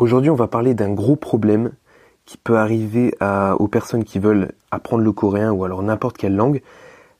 [0.00, 1.72] Aujourd'hui, on va parler d'un gros problème
[2.24, 3.14] qui peut arriver
[3.58, 6.62] aux personnes qui veulent apprendre le coréen ou alors n'importe quelle langue.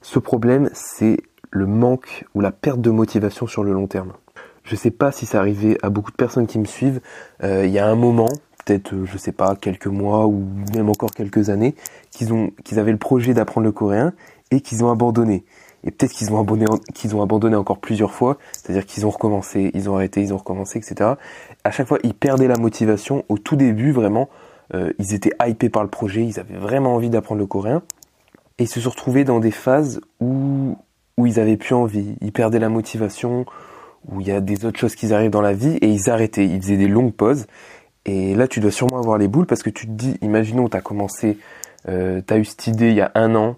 [0.01, 1.19] Ce problème, c'est
[1.51, 4.15] le manque ou la perte de motivation sur le long terme.
[4.65, 7.03] Je ne sais pas si ça arrivé à beaucoup de personnes qui me suivent.
[7.45, 8.31] Euh, il y a un moment,
[8.65, 10.43] peut-être, je sais pas, quelques mois ou
[10.75, 11.75] même encore quelques années,
[12.11, 14.15] qu'ils ont, qu'ils avaient le projet d'apprendre le coréen
[14.51, 15.45] et qu'ils ont abandonné.
[15.85, 19.71] Et peut-être qu'ils ont abandonné, qu'ils ont abandonné encore plusieurs fois, c'est-à-dire qu'ils ont recommencé,
[19.75, 21.13] ils ont arrêté, ils ont recommencé, etc.
[21.65, 23.25] À chaque fois, ils perdaient la motivation.
[23.29, 24.29] Au tout début, vraiment,
[24.75, 27.83] euh, ils étaient hypés par le projet, ils avaient vraiment envie d'apprendre le coréen.
[28.59, 30.77] Et ils se sont retrouvés dans des phases où,
[31.17, 33.47] où ils avaient plus envie, ils perdaient la motivation,
[34.09, 36.47] où il y a des autres choses qui arrivent dans la vie et ils arrêtaient,
[36.47, 37.47] ils faisaient des longues pauses.
[38.07, 40.77] Et là, tu dois sûrement avoir les boules parce que tu te dis, imaginons, tu
[40.77, 41.39] as commencé,
[41.89, 43.57] euh, tu as eu cette idée il y a un an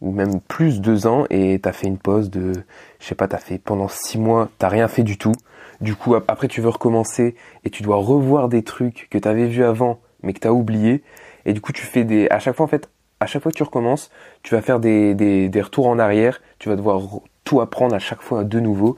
[0.00, 2.52] même plus deux ans et tu as fait une pause de,
[3.00, 5.34] je sais pas, tu as fait pendant six mois, t'as rien fait du tout.
[5.80, 9.46] Du coup, après, tu veux recommencer et tu dois revoir des trucs que tu avais
[9.46, 11.02] vus avant mais que tu as oublié.
[11.44, 12.88] Et du coup, tu fais des, à chaque fois, en fait,
[13.20, 14.10] à chaque fois que tu recommences,
[14.42, 17.00] tu vas faire des, des, des retours en arrière, tu vas devoir
[17.44, 18.96] tout apprendre à chaque fois de nouveau.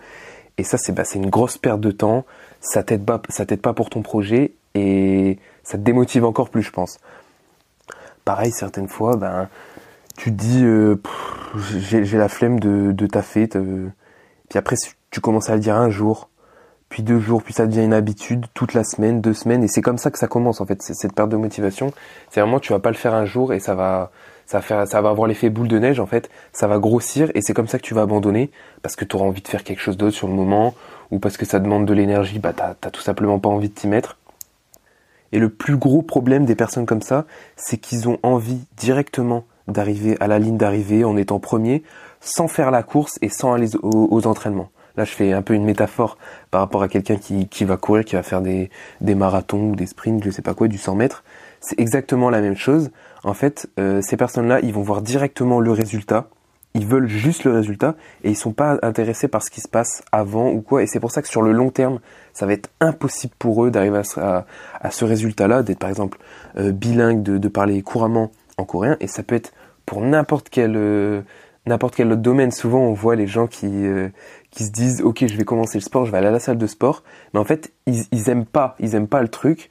[0.58, 2.24] Et ça, c'est bah, une grosse perte de temps.
[2.60, 6.62] Ça t'aide pas, ça t'aide pas pour ton projet et ça te démotive encore plus,
[6.62, 6.98] je pense.
[8.24, 9.48] Pareil, certaines fois, ben,
[10.20, 10.96] tu dis, euh,
[11.56, 13.48] j'ai la flemme de, de taffer.
[13.48, 14.76] Puis après,
[15.10, 16.28] tu commences à le dire un jour,
[16.90, 19.80] puis deux jours, puis ça devient une habitude, toute la semaine, deux semaines, et c'est
[19.80, 21.94] comme ça que ça commence en fait, cette perte de motivation.
[22.30, 24.10] C'est vraiment, tu vas pas le faire un jour et ça va,
[24.44, 27.40] ça va ça va avoir l'effet boule de neige en fait, ça va grossir et
[27.40, 28.50] c'est comme ça que tu vas abandonner
[28.82, 30.74] parce que tu auras envie de faire quelque chose d'autre sur le moment
[31.10, 33.88] ou parce que ça demande de l'énergie, bah t'as tout simplement pas envie de t'y
[33.88, 34.18] mettre.
[35.32, 37.24] Et le plus gros problème des personnes comme ça,
[37.56, 41.82] c'est qu'ils ont envie directement d'arriver à la ligne d'arrivée en étant premier,
[42.20, 44.70] sans faire la course et sans aller aux entraînements.
[44.96, 46.18] Là, je fais un peu une métaphore
[46.50, 49.76] par rapport à quelqu'un qui, qui va courir, qui va faire des, des marathons ou
[49.76, 51.24] des sprints, je sais pas quoi, du 100 mètres.
[51.60, 52.90] C'est exactement la même chose.
[53.22, 56.28] En fait, euh, ces personnes-là, ils vont voir directement le résultat.
[56.74, 60.02] Ils veulent juste le résultat et ils sont pas intéressés par ce qui se passe
[60.12, 60.82] avant ou quoi.
[60.82, 61.98] Et c'est pour ça que sur le long terme,
[62.32, 64.46] ça va être impossible pour eux d'arriver à,
[64.80, 66.18] à, ce résultat-là, d'être par exemple
[66.58, 68.96] euh, bilingue, de, parler couramment en coréen.
[69.00, 69.52] Et ça peut être
[69.86, 71.22] pour n'importe quel euh,
[71.66, 72.50] n'importe quel autre domaine.
[72.50, 73.70] Souvent, on voit les gens qui
[74.50, 76.58] qui se disent ok je vais commencer le sport, je vais aller à la salle
[76.58, 77.02] de sport,
[77.34, 79.70] mais en fait ils, ils aiment pas, ils aiment pas le truc,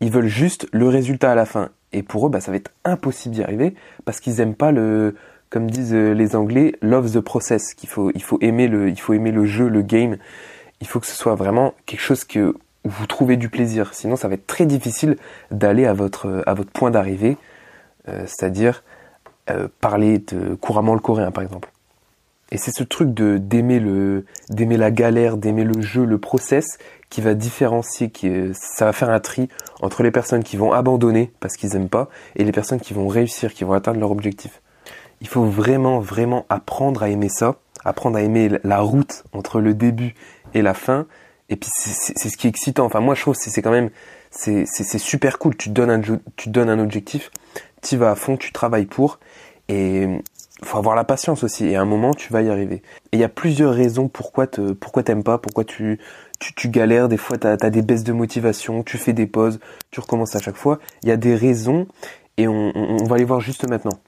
[0.00, 1.70] ils veulent juste le résultat à la fin.
[1.92, 5.14] Et pour eux, bah, ça va être impossible d'y arriver parce qu'ils aiment pas le,
[5.50, 7.74] comme disent euh, les Anglais, love the process.
[7.74, 10.16] Qu'il faut, il faut aimer le, il faut aimer le jeu, le game.
[10.80, 12.54] Il faut que ce soit vraiment quelque chose que
[12.84, 13.92] vous trouvez du plaisir.
[13.92, 15.16] Sinon, ça va être très difficile
[15.50, 17.36] d'aller à votre, à votre point d'arrivée,
[18.08, 18.82] euh, c'est-à-dire
[19.54, 20.22] euh, parler
[20.60, 21.70] couramment le coréen, par exemple.
[22.52, 26.78] Et c'est ce truc de d'aimer le d'aimer la galère, d'aimer le jeu, le process
[27.08, 29.48] qui va différencier, qui ça va faire un tri
[29.82, 33.06] entre les personnes qui vont abandonner parce qu'ils aiment pas et les personnes qui vont
[33.06, 34.62] réussir, qui vont atteindre leur objectif.
[35.20, 39.74] Il faut vraiment vraiment apprendre à aimer ça, apprendre à aimer la route entre le
[39.74, 40.14] début
[40.54, 41.06] et la fin.
[41.50, 42.84] Et puis c'est ce qui est excitant.
[42.84, 43.90] Enfin moi je trouve c'est quand même
[44.30, 44.66] c'est
[44.98, 45.56] super cool.
[45.56, 46.00] Tu donnes un
[46.36, 47.30] tu donnes un objectif,
[47.82, 49.18] tu vas à fond, tu travailles pour
[49.68, 50.06] et
[50.62, 52.82] faut avoir la patience aussi et à un moment tu vas y arriver.
[53.12, 55.98] Et il y a plusieurs raisons pourquoi te, pourquoi t'aimes pas, pourquoi tu,
[56.38, 59.58] tu, galères, des fois tu as, des baisses de motivation, tu fais des pauses,
[59.90, 60.78] tu recommences à chaque fois.
[61.02, 61.86] Il y a des raisons
[62.36, 63.98] et on, on, va les voir juste maintenant.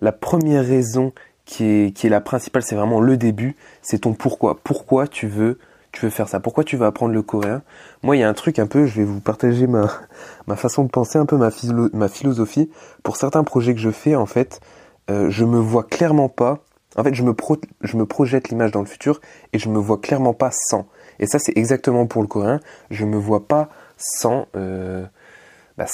[0.00, 1.12] La première raison
[1.44, 4.58] qui est, qui est la principale, c'est vraiment le début, c'est ton pourquoi.
[4.62, 5.58] Pourquoi tu veux
[5.94, 7.62] tu veux faire ça Pourquoi tu veux apprendre le coréen?
[8.02, 9.88] Moi, il y a un truc un peu, je vais vous partager ma,
[10.56, 12.68] façon de penser, un peu ma, philosophie.
[13.02, 14.60] Pour certains projets que je fais, en fait,
[15.10, 16.58] euh, je me vois clairement pas.
[16.96, 17.34] En fait, je me,
[17.82, 19.20] je me projette l'image dans le futur
[19.52, 20.86] et je me vois clairement pas sans.
[21.20, 22.60] Et ça, c'est exactement pour le coréen.
[22.90, 25.04] Je me vois pas sans, euh,
[25.78, 25.86] bah,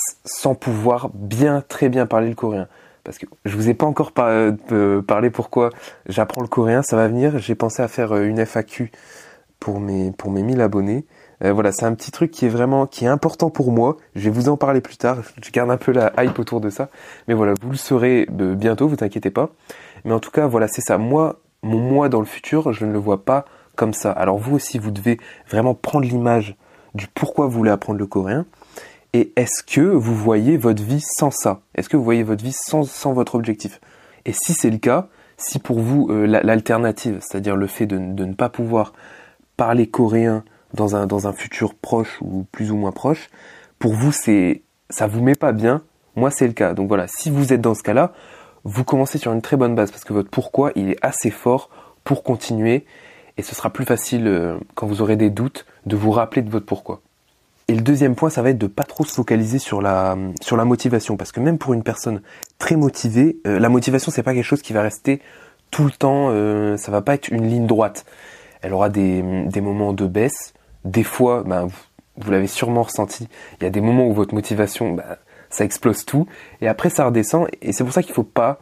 [0.61, 2.69] pouvoir bien, très bien parler le coréen.
[3.05, 5.71] Parce que je vous ai pas encore euh, parlé pourquoi
[6.06, 6.82] j'apprends le coréen.
[6.82, 7.38] Ça va venir.
[7.38, 8.91] J'ai pensé à faire une FAQ
[9.60, 11.04] pour mes, pour mes 1000 abonnés.
[11.44, 13.97] Euh, voilà, c'est un petit truc qui est vraiment qui est important pour moi.
[14.16, 15.19] Je vais vous en parler plus tard.
[15.43, 16.88] Je garde un peu la hype autour de ça.
[17.29, 19.50] Mais voilà, vous le saurez bientôt, vous inquiétez pas.
[20.05, 20.99] Mais en tout cas, voilà, c'est ça.
[20.99, 23.44] Moi, mon moi dans le futur, je ne le vois pas
[23.76, 24.11] comme ça.
[24.11, 25.19] Alors vous aussi, vous devez
[25.49, 26.56] vraiment prendre l'image
[26.94, 28.46] du pourquoi vous voulez apprendre le coréen.
[29.12, 31.61] Et est-ce que vous voyez votre vie sans ça?
[31.75, 33.81] Est-ce que vous voyez votre vie sans, sans votre objectif?
[34.25, 38.25] Et si c'est le cas, si pour vous euh, l'alternative, c'est-à-dire le fait de, de
[38.25, 38.93] ne pas pouvoir
[39.60, 40.42] parler coréen
[40.72, 43.28] dans un, dans futur proche ou plus ou moins proche,
[43.78, 45.82] pour vous, c'est, ça vous met pas bien.
[46.16, 46.72] Moi, c'est le cas.
[46.72, 48.14] Donc voilà, si vous êtes dans ce cas-là,
[48.64, 51.68] vous commencez sur une très bonne base parce que votre pourquoi, il est assez fort
[52.04, 52.86] pour continuer
[53.36, 56.48] et ce sera plus facile euh, quand vous aurez des doutes de vous rappeler de
[56.48, 57.02] votre pourquoi.
[57.68, 60.56] Et le deuxième point, ça va être de pas trop se focaliser sur la sur
[60.56, 62.22] la motivation, parce que même pour une personne
[62.58, 65.20] très motivée, euh, la motivation c'est pas quelque chose qui va rester
[65.70, 66.28] tout le temps.
[66.30, 68.06] Euh, ça va pas être une ligne droite.
[68.62, 70.54] Elle aura des, des moments de baisse.
[70.84, 71.68] Des fois, ben,
[72.16, 73.28] vous, l'avez sûrement ressenti.
[73.60, 75.16] Il y a des moments où votre motivation, ben,
[75.50, 76.26] ça explose tout,
[76.60, 77.48] et après ça redescend.
[77.62, 78.60] Et c'est pour ça qu'il faut pas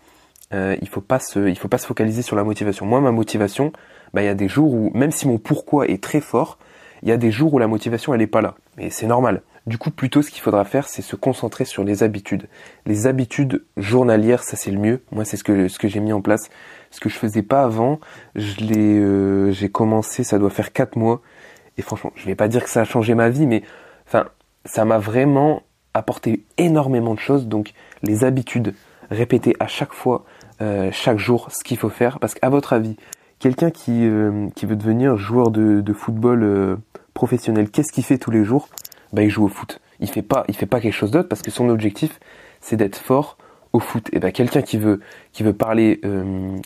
[0.55, 2.87] euh, il faut pas se il faut pas se focaliser sur la motivation.
[2.87, 3.73] Moi, ma motivation,
[4.15, 6.59] ben, il y a des jours où même si mon pourquoi est très fort,
[7.03, 8.55] il y a des jours où la motivation elle est pas là.
[8.79, 9.43] Et c'est normal.
[9.67, 12.49] Du coup, plutôt ce qu'il faudra faire, c'est se concentrer sur les habitudes.
[12.87, 15.03] Les habitudes journalières, ça c'est le mieux.
[15.13, 16.49] Moi, c'est ce que ce que j'ai mis en place.
[16.91, 18.01] Ce que je faisais pas avant,
[18.35, 21.21] je l'ai euh, j'ai commencé, ça doit faire 4 mois
[21.77, 23.63] et franchement, je vais pas dire que ça a changé ma vie mais
[24.07, 24.27] enfin,
[24.65, 25.63] ça m'a vraiment
[25.93, 27.73] apporté énormément de choses donc
[28.03, 28.75] les habitudes
[29.11, 30.25] répéter à chaque fois
[30.61, 32.97] euh, chaque jour ce qu'il faut faire parce qu'à votre avis,
[33.39, 36.77] quelqu'un qui, euh, qui veut devenir joueur de, de football euh,
[37.19, 38.69] professionnel, qu'est-ce qu'il fait tous les jours?
[39.13, 39.81] Bah il joue au foot.
[39.99, 42.21] Il fait pas il fait pas quelque chose d'autre parce que son objectif
[42.61, 43.37] c'est d'être fort
[43.73, 44.09] au foot.
[44.13, 45.01] Et ben quelqu'un qui veut
[45.33, 46.01] qui veut parler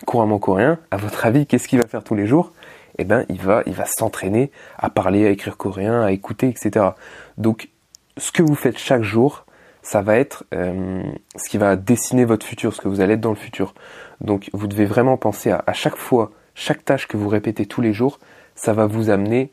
[0.05, 2.53] couramment coréen, à votre avis, qu'est-ce qu'il va faire tous les jours?
[2.99, 6.91] Eh ben il va il va s'entraîner à parler, à écrire coréen, à écouter, etc.
[7.39, 7.71] Donc
[8.19, 9.47] ce que vous faites chaque jour,
[9.81, 11.03] ça va être euh,
[11.37, 13.73] ce qui va dessiner votre futur, ce que vous allez être dans le futur.
[14.21, 17.81] Donc vous devez vraiment penser à, à chaque fois, chaque tâche que vous répétez tous
[17.81, 18.19] les jours,
[18.55, 19.51] ça va vous amener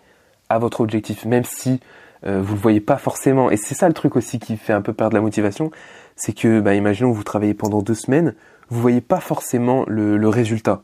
[0.49, 1.79] à votre objectif, même si
[2.25, 3.49] euh, vous le voyez pas forcément.
[3.51, 5.71] Et c'est ça le truc aussi qui fait un peu perdre la motivation,
[6.15, 8.35] c'est que, bah, imaginons vous travaillez pendant deux semaines,
[8.69, 10.81] vous voyez pas forcément le, le résultat.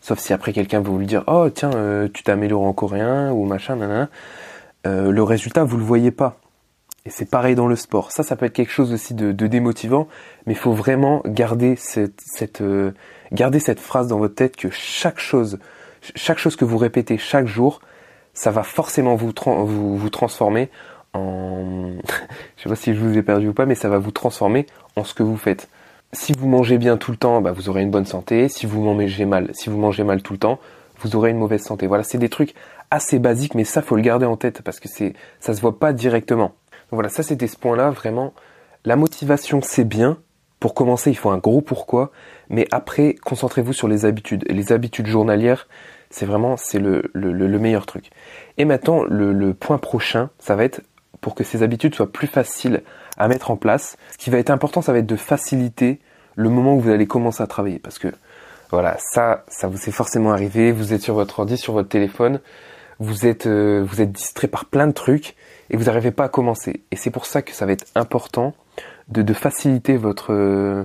[0.00, 3.30] Sauf si après quelqu'un va vous le dire, oh tiens, euh, tu t'améliores en coréen
[3.30, 4.10] ou machin, nanana.
[4.84, 6.40] Euh, le résultat, vous le voyez pas.
[7.06, 8.10] Et c'est pareil dans le sport.
[8.10, 10.08] Ça, ça peut être quelque chose aussi de, démotivant,
[10.46, 12.92] mais il faut vraiment garder cette, cette euh,
[13.32, 15.58] garder cette phrase dans votre tête que chaque chose,
[16.16, 17.80] chaque chose que vous répétez chaque jour,
[18.34, 19.32] ça va forcément vous,
[19.66, 20.70] vous, vous transformer
[21.14, 21.92] en,
[22.56, 24.66] je sais pas si je vous ai perdu ou pas, mais ça va vous transformer
[24.96, 25.68] en ce que vous faites.
[26.12, 28.48] Si vous mangez bien tout le temps, bah, vous aurez une bonne santé.
[28.48, 30.58] Si vous mangez mal, si vous mangez mal tout le temps,
[31.00, 31.86] vous aurez une mauvaise santé.
[31.86, 32.54] Voilà, c'est des trucs
[32.90, 35.78] assez basiques, mais ça faut le garder en tête parce que c'est, ça se voit
[35.78, 36.52] pas directement
[36.92, 38.34] voilà, ça c'était ce point-là, vraiment.
[38.84, 40.18] La motivation, c'est bien.
[40.60, 42.12] Pour commencer, il faut un gros pourquoi.
[42.50, 44.44] Mais après, concentrez-vous sur les habitudes.
[44.48, 45.68] Les habitudes journalières,
[46.12, 48.10] c'est vraiment c'est le, le, meilleur truc.
[48.58, 50.82] Et maintenant, le, point prochain, ça va être
[51.20, 52.82] pour que ces habitudes soient plus faciles
[53.16, 53.96] à mettre en place.
[54.12, 56.00] Ce qui va être important, ça va être de faciliter
[56.36, 57.78] le moment où vous allez commencer à travailler.
[57.78, 58.08] Parce que
[58.70, 60.70] voilà, ça, ça vous est forcément arrivé.
[60.72, 62.40] Vous êtes sur votre ordi, sur votre téléphone.
[62.98, 65.34] Vous êtes, euh, distrait par plein de trucs
[65.70, 66.82] et vous n'arrivez pas à commencer.
[66.90, 68.54] Et c'est pour ça que ça va être important
[69.08, 70.84] de, de faciliter votre euh,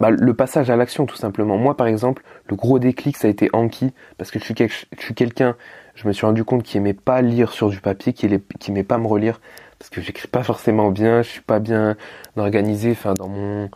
[0.00, 1.56] bah, le passage à l'action tout simplement.
[1.56, 5.56] Moi par exemple, le gros déclic ça a été Anki parce que je suis, quelqu'un,
[5.94, 8.98] je me suis rendu compte qui aimait pas lire sur du papier, qui, aimait, pas
[8.98, 9.40] me relire
[9.78, 11.96] parce que j'écris pas forcément bien, je suis pas bien
[12.36, 13.70] organisé, enfin dans mon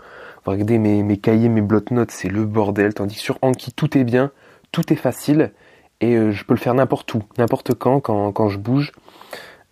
[0.45, 4.33] regardez mes, cahiers, mes bloc-notes, c'est le bordel, tandis que sur Anki tout est bien,
[4.73, 5.53] tout est facile
[6.01, 8.93] et euh, je peux le faire n'importe où, n'importe quand, quand je bouge.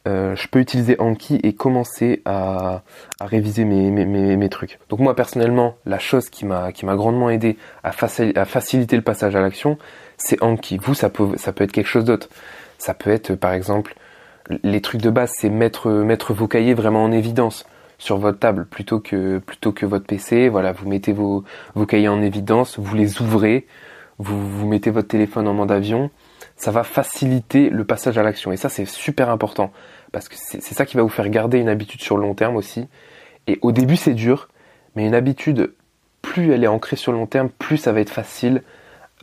[0.08, 2.82] Euh, je peux utiliser Anki et commencer à,
[3.20, 4.78] réviser mes, trucs.
[4.88, 9.78] Donc moi personnellement, la chose qui m'a grandement aidé à, faciliter le passage à l'action,
[10.16, 10.78] c'est Anki.
[10.78, 12.28] Vous, ça peut être quelque chose d'autre.
[12.78, 13.94] Ça peut être par exemple
[14.62, 17.66] les trucs de base, c'est mettre vos cahiers vraiment en évidence
[17.98, 19.42] sur votre table plutôt que
[19.82, 20.48] votre PC.
[20.48, 23.66] Voilà, vous mettez vos vos cahiers en évidence, vous les ouvrez,
[24.18, 26.10] vous vous mettez votre téléphone en mode avion
[26.60, 28.52] ça va faciliter le passage à l'action.
[28.52, 29.72] Et ça, c'est super important.
[30.12, 32.56] Parce que c'est ça qui va vous faire garder une habitude sur le long terme
[32.56, 32.86] aussi.
[33.46, 34.50] Et au début, c'est dur.
[34.94, 35.72] Mais une habitude,
[36.20, 38.62] plus elle est ancrée sur le long terme, plus ça va être facile.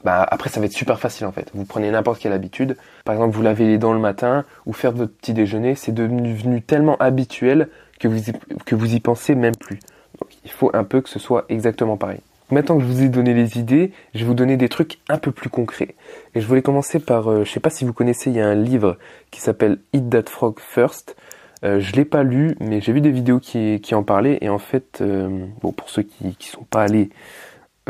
[0.03, 1.51] Bah, après, ça va être super facile en fait.
[1.53, 2.75] Vous prenez n'importe quelle habitude.
[3.06, 5.75] Par exemple, vous lavez les dents le matin ou faire votre petit déjeuner.
[5.75, 8.34] C'est devenu tellement habituel que vous, y,
[8.65, 9.77] que vous y pensez même plus.
[10.20, 12.22] Donc, il faut un peu que ce soit exactement pareil.
[12.50, 15.18] Maintenant que je vous ai donné les idées, je vais vous donner des trucs un
[15.18, 15.96] peu plus concrets.
[16.34, 18.48] Et je voulais commencer par, euh, je sais pas si vous connaissez, il y a
[18.48, 18.98] un livre
[19.32, 21.16] qui s'appelle Eat That Frog First.
[21.63, 24.38] Euh, je l'ai pas lu, mais j'ai vu des vidéos qui, en parlaient.
[24.42, 27.10] Et en fait, euh, bon, pour ceux qui, qui sont pas allés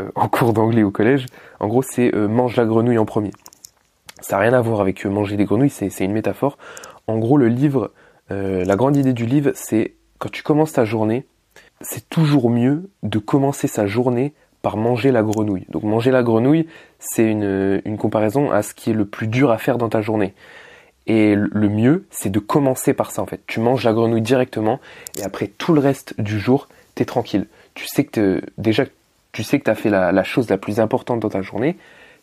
[0.00, 1.26] euh, en cours d'anglais au collège,
[1.60, 3.30] en gros, c'est mange la grenouille en premier.
[4.20, 6.58] Ça n'a rien à voir avec manger des grenouilles, c'est une métaphore.
[7.06, 7.92] En gros, le livre,
[8.30, 11.24] la grande idée du livre, c'est quand tu commences ta journée,
[11.80, 15.66] c'est toujours mieux de commencer sa journée par manger la grenouille.
[15.68, 16.66] Donc manger la grenouille,
[16.98, 20.34] c'est une, comparaison à ce qui est le plus dur à faire dans ta journée.
[21.06, 23.40] Et le mieux, c'est de commencer par ça en fait.
[23.46, 24.78] Tu manges la grenouille directement
[25.18, 27.46] et après tout le reste du jour, t'es tranquille.
[27.74, 28.84] Tu sais que déjà,
[29.32, 31.76] tu sais que t'as fait la, chose la plus importante dans ta journée.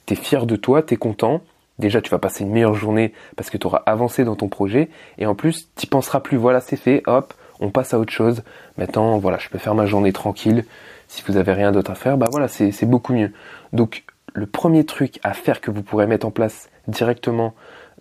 [0.06, 1.42] T'es fier de toi, t'es content
[1.78, 4.90] Déjà, tu vas passer une meilleure journée parce que tu auras avancé dans ton projet.
[5.18, 8.44] Et en plus, tu penseras plus, voilà, c'est fait, hop, on passe à autre chose.
[8.78, 10.64] Maintenant, voilà, je peux faire ma journée tranquille.
[11.08, 13.32] Si vous avez rien d'autre à faire, bah voilà, c'est beaucoup mieux.
[13.74, 17.54] Donc, le premier truc à faire que vous pourrez mettre en place directement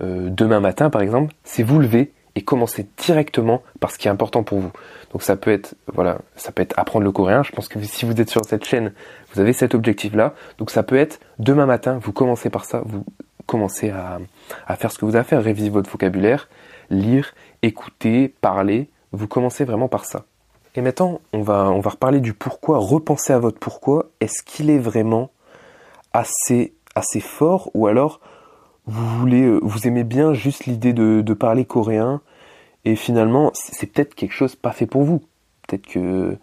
[0.02, 4.10] euh, demain matin, par exemple, c'est vous lever et commencer directement par ce qui est
[4.10, 4.72] important pour vous.
[5.12, 7.44] Donc ça peut être voilà, ça peut être apprendre le coréen.
[7.44, 8.92] Je pense que si vous êtes sur cette chaîne,
[9.32, 10.34] vous avez cet objectif là.
[10.58, 13.04] Donc ça peut être demain matin, vous commencez par ça, vous
[13.46, 14.18] commencez à,
[14.66, 16.48] à faire ce que vous avez à faire, réviser votre vocabulaire,
[16.90, 18.90] lire, écouter, parler.
[19.12, 20.24] Vous commencez vraiment par ça.
[20.74, 24.10] Et maintenant, on va, on reparler du pourquoi, repenser à votre pourquoi.
[24.20, 25.30] Est-ce qu'il est vraiment
[26.12, 26.72] assez,
[27.20, 28.20] fort ou alors
[28.86, 32.20] vous voulez, euh, vous aimez bien juste l'idée de, parler coréen
[32.84, 35.22] et finalement c'est peut-être quelque chose pas fait pour vous.
[35.66, 36.36] Peut-être que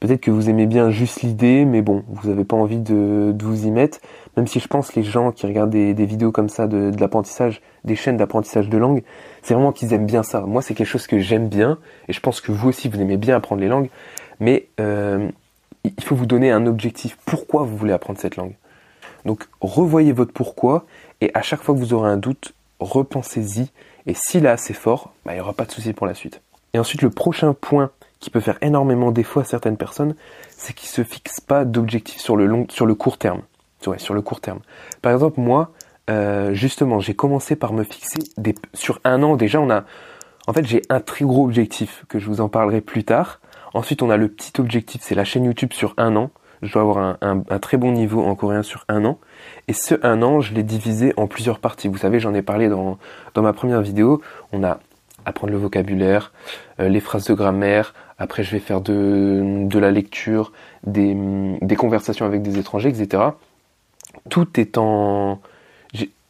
[0.00, 3.70] peut-être vous aimez bien juste l'idée, mais bon, vous n'avez pas envie de, vous y
[3.70, 3.98] mettre.
[4.36, 7.96] Même si je pense les gens qui regardent des, vidéos comme ça de l'apprentissage, des
[7.96, 9.02] chaînes d'apprentissage de langue,
[9.42, 10.40] c'est vraiment qu'ils aiment bien ça.
[10.40, 13.16] Moi, c'est quelque chose que j'aime bien, et je pense que vous aussi, vous aimez
[13.16, 13.90] bien apprendre les langues.
[14.40, 15.28] Mais euh,
[15.84, 17.18] il faut vous donner un objectif.
[17.24, 18.54] Pourquoi vous voulez apprendre cette langue?
[19.24, 20.86] Donc, revoyez votre pourquoi
[21.20, 23.70] et à chaque fois que vous aurez un doute, repensez-y.
[24.06, 26.42] Et s'il est assez fort, bah, il n'y aura pas de souci pour la suite.
[26.74, 30.14] Et ensuite, le prochain point qui peut faire énormément défaut à certaines personnes,
[30.50, 33.42] c'est qu'ils se fixent pas d'objectifs sur le long, sur le court terme.
[33.98, 34.60] Sur le court terme.
[35.02, 35.70] Par exemple, moi,
[36.10, 39.36] euh, justement, j'ai commencé par me fixer des, sur un an.
[39.36, 39.84] Déjà, on a,
[40.46, 43.40] en fait, j'ai un très gros objectif que je vous en parlerai plus tard.
[43.72, 46.30] Ensuite, on a le petit objectif, c'est la chaîne YouTube sur un an
[46.64, 49.18] je dois avoir un, un, très bon niveau en coréen sur un an.
[49.68, 51.88] Et ce un an, je l'ai divisé en plusieurs parties.
[51.88, 52.98] Vous savez, j'en ai parlé dans,
[53.34, 54.22] dans ma première vidéo.
[54.52, 54.80] On a
[55.26, 56.32] apprendre le vocabulaire,
[56.80, 57.94] euh, les phrases de grammaire.
[58.18, 60.52] Après, je vais faire de, de la lecture,
[60.86, 61.16] des,
[61.60, 63.22] des conversations avec des étrangers, etc.
[64.30, 65.40] Tout est en...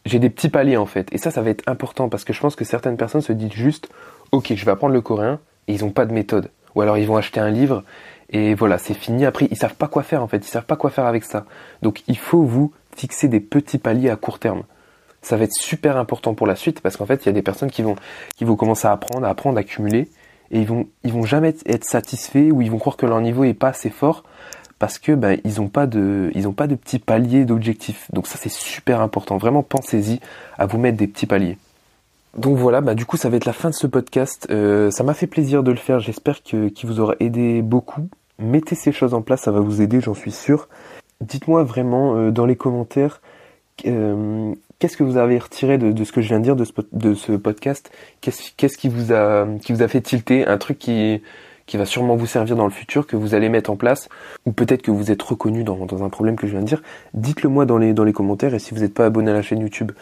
[0.05, 1.09] J'ai des petits paliers en fait.
[1.13, 3.53] Et ça, ça va être important parce que je pense que certaines personnes se disent
[3.53, 3.89] juste,
[4.33, 6.51] ok, je vais apprendre le coréen et ils n'ont pas de méthode.
[6.75, 7.85] Ou alors ils vont acheter un livre
[8.31, 9.25] et voilà, c'est fini.
[9.25, 10.39] Après, ils savent pas quoi faire en fait.
[10.39, 11.45] Ils savent pas quoi faire avec ça.
[11.83, 14.65] Donc, il faut vous fixer des petits paliers à court terme.
[15.23, 17.43] Ça va être super important pour la suite parce qu'en fait, il y a des
[17.43, 17.97] personnes qui vont,
[18.57, 20.09] commencer à apprendre, à apprendre, à accumuler
[20.51, 23.45] et ils vont, ils vont jamais être satisfaits ou ils vont croire que leur niveau
[23.45, 24.25] est pas assez fort
[24.85, 28.07] parce que ben ils ont pas de, ils ont pas de petits paliers d'objectifs.
[28.13, 29.39] Donc ça, c'est super important.
[29.39, 30.21] Vraiment, pensez-y
[30.59, 31.57] à vous mettre des petits paliers.
[32.37, 34.47] Donc voilà, bah du coup ça va être la fin de ce podcast.
[34.51, 36.01] Euh, ça m'a fait plaisir de le faire.
[36.01, 38.11] J'espère qu'il vous aura aidé beaucoup.
[38.39, 40.69] Mettez ces choses en place, ça va vous aider, j'en suis sûr.
[41.23, 43.23] Dites-moi vraiment euh, dans les commentaires
[43.87, 46.73] euh, qu'est-ce que vous avez retiré de, ce que je viens de dire de ce,
[46.93, 47.91] de ce podcast?
[48.21, 51.23] Qu'est-ce qui qui vous a fait tilter, un truc qui
[51.67, 54.09] qui va sûrement vous servir dans le futur, que vous allez mettre en place,
[54.47, 56.83] ou peut-être que vous êtes reconnu dans, dans un problème que je viens de dire.
[57.15, 59.43] Dites-le moi dans les dans les commentaires et si vous n'êtes pas abonné à la
[59.43, 59.93] chaîne YouTube,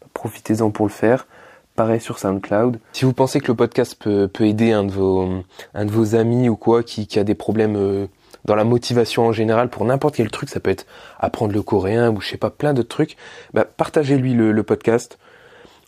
[0.00, 1.26] bah, profitez-en pour le faire
[1.74, 2.78] pareil sur SoundCloud.
[2.92, 5.42] Si vous pensez que le podcast peut, peut aider un de vos
[5.74, 8.06] un de vos amis ou quoi qui, a des problèmes euh,
[8.44, 10.86] dans la motivation en général pour n'importe quel truc, ça peut être
[11.18, 13.16] apprendre le coréen ou je sais pas plein d'autres trucs,
[13.54, 15.18] bah, partagez-lui le, podcast,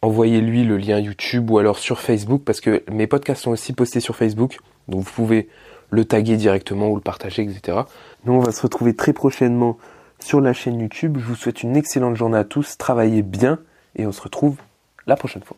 [0.02, 4.00] envoyez-lui le lien YouTube ou alors sur Facebook parce que mes podcasts sont aussi postés
[4.00, 5.48] sur Facebook, donc vous pouvez
[5.90, 7.78] le taguer directement ou le partager, etc.
[8.24, 9.78] Nous on va se retrouver très prochainement
[10.18, 11.18] sur la chaîne YouTube.
[11.18, 13.58] Je vous souhaite une excellente journée à tous, travaillez bien
[13.96, 14.56] et on se retrouve
[15.06, 15.52] la prochaine fois.